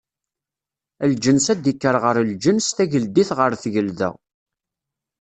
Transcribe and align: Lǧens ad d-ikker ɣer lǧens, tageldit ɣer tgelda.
Lǧens 1.11 1.45
ad 1.53 1.59
d-ikker 1.63 1.95
ɣer 2.03 2.15
lǧens, 2.31 2.65
tageldit 2.77 3.29
ɣer 3.37 3.51
tgelda. 3.63 4.09